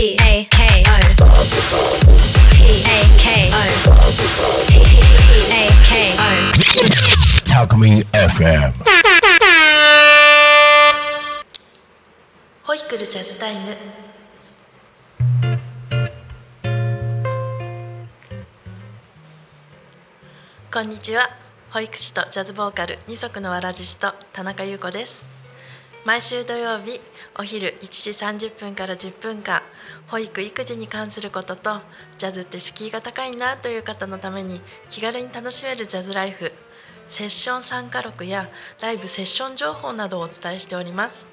[0.00, 0.96] P A K O
[2.54, 2.56] P
[2.88, 3.60] A K O
[4.66, 4.80] P
[5.52, 6.24] A K O
[7.44, 8.72] Talkme FM.
[12.62, 13.76] ホイクルジャズタイム
[20.72, 21.28] こんにちは
[21.72, 25.39] 保育士とジャズボーカル二足のわらじしと田中優子です
[26.04, 26.98] 毎週土曜日
[27.38, 29.62] お昼1時30分から10分間
[30.06, 31.80] 保育育児に関することと
[32.16, 36.52] ジャズって敷居が高いなという方のために気軽に楽しめるジャズライフ
[37.08, 38.48] セッション参加録や
[38.80, 41.28] ライブセッション情報などをお伝えしております。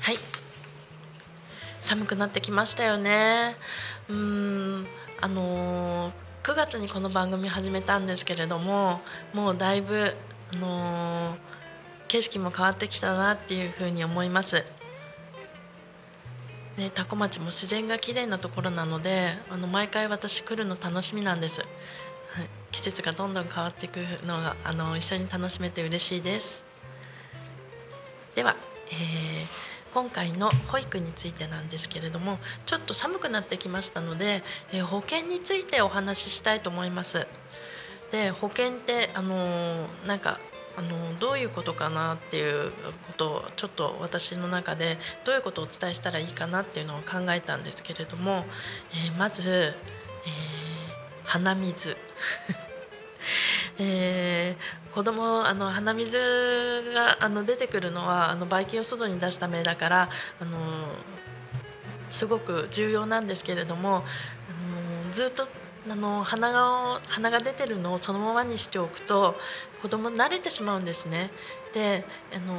[0.00, 0.18] はい。
[1.80, 3.56] 寒くなってきましたよね。
[4.08, 4.86] うん。
[5.20, 6.12] あのー
[6.44, 9.00] 9月にこの番組始めたんですけれども
[9.32, 10.14] もうだいぶ
[10.54, 11.53] あのー
[12.14, 14.64] 景色も変わってきたなっていうふうに思います。
[16.76, 21.68] ね、多古町も自然が綺麗なところなのであの毎回私来るの楽しみなんです、はい、
[22.72, 26.64] 季節がどんどん変わっていくのがあの一緒に楽しめて嬉しいです。
[28.36, 28.54] では、
[28.92, 28.94] えー
[29.92, 34.42] 今回の保育についてなんですけれどもちょっと寒くなってきましたので、
[34.72, 37.26] えー保険についてお話ししたいと思います。
[38.12, 40.38] で保険ってあのーなんか
[40.76, 42.72] あのどういうことかなっていう
[43.06, 48.44] ことをちょっと私の中でどういうことをお伝えしたらいいかなっていうのを考えたんですけれども、
[48.92, 49.74] えーまず、えー
[51.24, 51.96] 鼻水。
[53.78, 60.08] えー子供あの鼻水があの出てくるのはあのばい菌を外に出すためだから
[60.38, 60.58] あの
[62.10, 65.48] すごく重要なんですけれどもあのずっと
[65.90, 69.34] あの鼻が鼻が出てるのをそのままにしておくと
[69.84, 71.30] 子供慣れてしまうんですね。
[71.74, 72.58] であの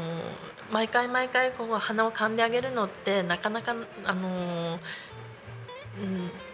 [0.71, 4.79] 毎回毎回こう鼻を噛んであげるのってなかなかあの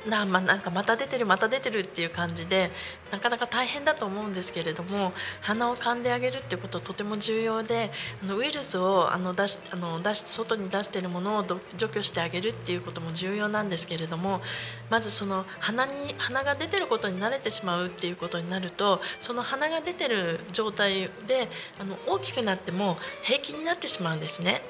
[0.06, 2.72] うん、なまあなんかまた出てるまた出てるっていう感じで
[3.12, 7.92] なかなか大変だと思うんですけれども鼻を噛んであげるっていうことはとても重要で
[8.24, 14.42] あのウイルスをあの出しあの出し外に出しているものを除去してあげるっていうことも重要なんですけれども
[14.90, 21.50] まずその鼻に鼻が出てることに慣れてしまうっていうことになるとその鼻が出てる状態で
[21.80, 24.62] あの大きくなっても平気になってしまうんですね。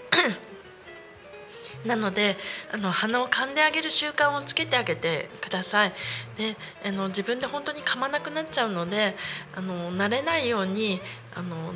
[1.85, 2.37] なので
[2.71, 5.93] あの鼻を噛んであげる習慣をつけてあげてください。
[6.37, 9.15] であの自分で本当に噛まなくなっちゃうので
[9.55, 11.01] あの慣れないように
[11.35, 11.73] あの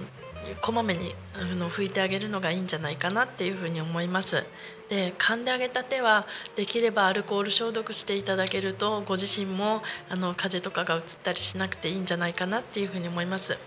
[0.61, 4.43] こまめにあの拭いてあげるのがいいんじゃないかなっていうふうに思います。
[4.89, 13.57] で噛んであげた手はできればアルコール消毒していただけるとご自身もあの風邪とかがうつったりしなくていいんじゃないかなっていうふうに思います。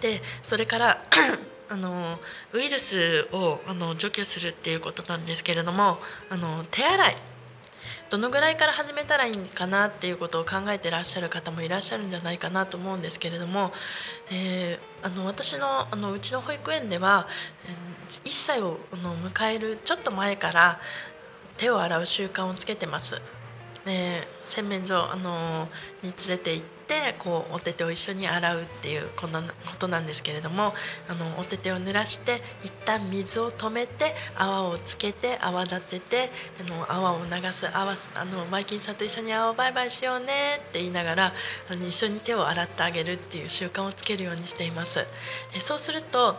[0.00, 1.02] でそれから
[1.68, 2.18] あの
[2.52, 5.98] ウイルスをあの除去するっていうことなんですけれども
[6.30, 7.16] あの手洗い
[8.10, 13.72] どのぐらいから始めたらいいかなっていうことを考えてらっしゃる方もいらっしゃるんじゃないかなと思うんですけれども、
[14.30, 17.28] えーあの私のあのうちの保育園では、
[18.08, 20.80] 1歳をあの迎えるちょっと前から
[21.58, 23.20] 手を洗う習慣をつけてます。
[23.84, 25.68] で洗面所あの
[26.02, 30.74] に連れて行ってこうお手手を一緒に洗うっていうこんなことなんですけれども
[31.08, 41.32] あのお手手を濡らして一旦水を止めて泡をつけて泡立ててあの泡を流す泡あのマイキンさんと一緒に泡バイバイしようねって言いながら
[41.70, 45.04] あの一緒に手を洗ってあげるっていう習慣をつけるようにしています。
[45.54, 46.36] えそうすると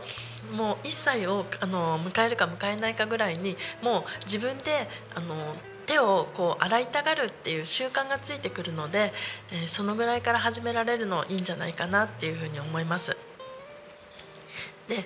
[0.55, 5.55] もう1歳をあの迎えるか迎えないかぐらいにもう自分であの
[5.85, 9.13] 手をこう洗いたがるっていう習慣がついてくるので、
[9.51, 13.17] えーそのぐらいから始められるのいいんじゃないかなっていうふうに思います。
[14.87, 15.05] で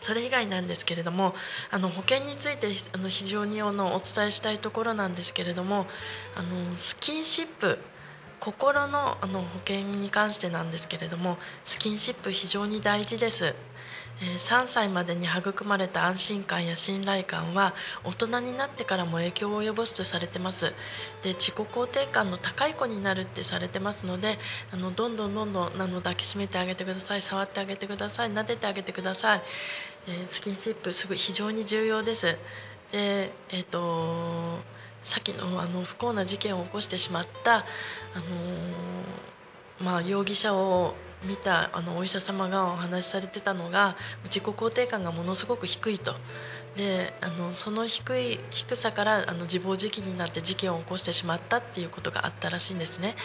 [0.00, 1.34] それ以外なんですけれども
[1.70, 5.86] あの保険についてあの非常にあのお伝えしたいところなんですけれども
[6.34, 7.78] あのスキンシップ
[8.40, 13.54] 心のあの保険に関してなんですけれどもスキンシップ非常に大事です。
[14.22, 17.74] え3歳までに育まれた安心感や信頼感は
[18.04, 20.74] 大人になってからも影響を及ぼすとされてます。
[21.22, 24.38] で自己肯定感の高い子になるってされてますので
[24.72, 29.42] あのどんどんどんどんあの抱きしめてあげてください触ってあげてください撫でてあげてください、
[30.06, 32.36] えースキンシップすごい非常に重要です。
[32.92, 34.58] でえっ、と
[35.02, 37.64] さっきのあの不幸な事件を起こしてしまったあの
[39.80, 40.94] まあ、容疑者を
[41.24, 46.14] 見たあのお医者様がお話しされてたのが自己肯定感がものすごく低いと。
[46.76, 53.16] であのその低い低さからあの自暴自棄になって事件を起こしてしまったっていうことがあったらしいんですね。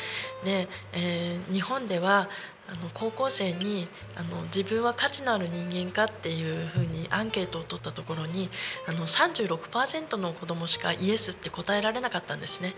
[0.43, 2.27] で、えー日本では
[2.67, 8.49] あの高校生にあの自分は価値のある人間かっていうふうにアンケートを取ったところに
[8.87, 12.73] あの36%の子どもしかイエスって答えられなかったんですね。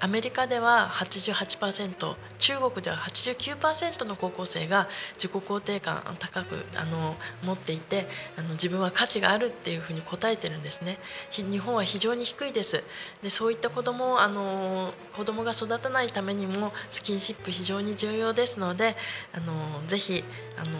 [0.00, 10.98] アメリカでは88%中国では89%の高校生が自己肯定感高くあの持っていてあの自分は価値があるっていうふうに答えてるんですね
[11.32, 12.82] 日本は非常に低いです
[13.22, 18.96] でそういった子どもあの子供が育たないためにもスキンシップ非常に重要ですので
[19.34, 20.24] あのぜひ
[20.56, 20.78] あの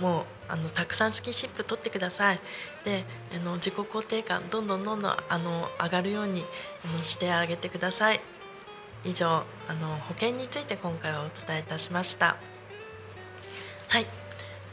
[0.00, 2.40] もうあのたくさんスキンシップ取ってください。
[2.84, 6.44] であの自己肯定感どんどんどんどんあの上がるように
[6.90, 8.20] あのしてあげてください。
[9.04, 12.36] 以上あの保険について今回はお伝えいたしました。
[13.88, 14.06] はい、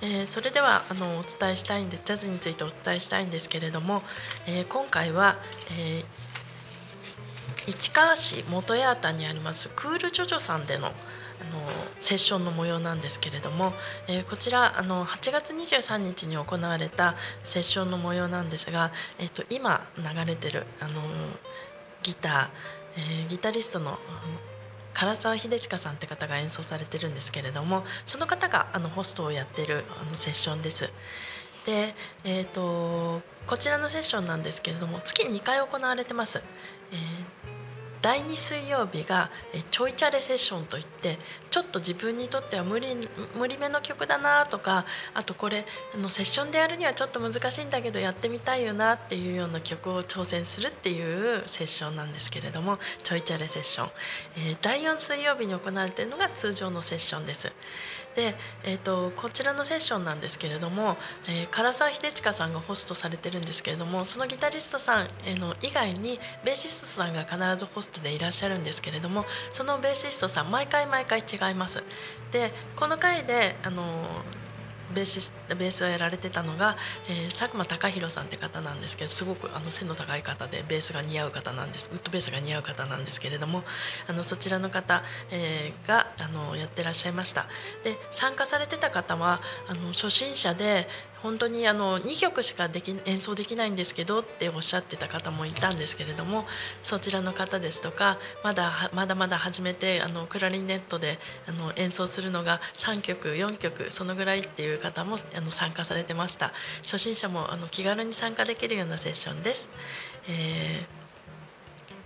[0.01, 4.03] えーそれではあのお伝えしたいんでジャズについてお伝えしたいんですけれども、
[4.45, 5.37] えー今回は、
[5.71, 6.05] えー
[7.67, 10.93] 市川市元八幡にありますクールジョジョさんでのあの
[11.99, 13.73] セッションの模様なんですけれども、
[14.07, 21.01] えーこちらあの8月23日に行われたセッションの模様なんですが、えー、と今流れてるあの
[22.03, 22.47] ギター、
[22.97, 23.97] えーギタリストの
[24.93, 30.89] 唐沢秀親さんって方が演奏されてるんですけれどもその方があのホストをやってるあのセッションです。
[31.65, 36.41] で、えー、とこちらのセッションなんですけれども月2回行われてます。
[36.91, 37.56] えー
[38.07, 39.29] 第2水曜日が
[39.69, 41.19] ちょいチャレセッションといって
[41.49, 42.95] ちょっと自分にとっては無理
[43.37, 53.89] 無理めの曲だなとかあとこれあのセッションでやるにはちょっと難しいんだけどやってみたいよなっていうような曲を挑戦するっていうセッションなんですけれどもちょいチャレセッション、
[54.37, 57.51] えー第4水曜日に行われているのが通常のセッションです。
[58.17, 58.33] で、
[58.63, 60.97] えー、とこちらのセッションなんですけれども、
[61.29, 71.83] えー唐沢秀親さんがホストされてるんですけれどもそのギタリストさんえーの以外にベーシストさんが必ずホストでいらっしゃるんですけれどもそのベーシストさん毎回毎回違います。
[72.31, 73.83] でこの回であの
[74.93, 76.77] ベーシベースをやられてたのが、
[77.09, 81.89] えー佐久間貴弘さんって方なんですけどすごくあの背の高い方でベースが似合う方なんです。
[81.93, 83.63] ウッドベースが似合う方なんですけれども
[84.07, 87.47] あのそちらの方、えーがあのやってらっしゃいました。
[87.83, 90.87] で参加されてた方はあの初心者で
[91.23, 96.45] 本当にあの2曲しかでき演奏できないんですけどっておっしゃってた方もいたんですけれども
[96.81, 106.53] そちらの方ですとかまだまだまだ始めてあのクラリネットであの演奏するのが3曲4曲そのぐらいっていう方もあの参加されてました
[106.83, 109.69] 初心者もあの気軽に参加できるようなセッションです。
[110.29, 110.97] えー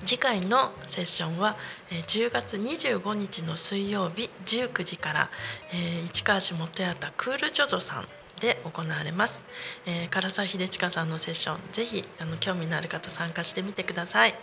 [0.03, 1.55] 次回のセッションは
[1.91, 5.29] 10月25日の水曜日19時から、
[5.71, 8.07] えー市川市元八幡クールジョジョさん
[8.41, 9.45] で行われます、
[9.85, 14.35] えー、唐沢秀親さんのセッションぜひあの興味のある方参加してみてください。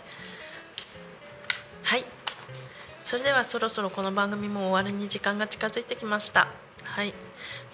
[1.83, 2.05] はい。
[3.03, 6.47] それではそろそろこの番組も終わりに時間が近づいてきました。
[6.83, 7.13] はい。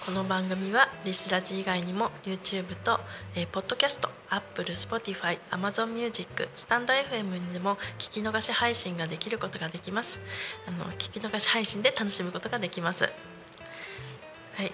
[0.06, 3.00] この番組はリスラジ以外にも YouTube と、
[3.36, 10.22] えー、ポッドキャスト Apple、Spotify、Amazon Music、スタンド FM にでも聞き逃し配信ができることができます。
[10.68, 13.04] あの聞き逃し配信で楽しむことができます。
[13.04, 14.72] はい、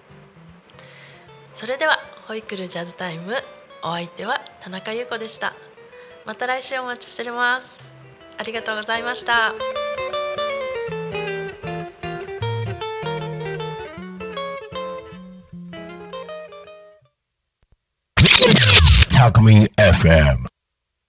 [1.55, 3.37] それではホイクルジャズタイム
[3.83, 5.55] お相手は田中優子でした
[6.27, 7.83] また来週お待ちしております
[8.37, 9.55] ありがとうございました。
[19.11, 20.54] Talk Me FM.